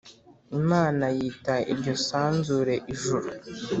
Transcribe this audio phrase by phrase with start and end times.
[0.59, 3.27] Imana yita iryo sanzure Ijuru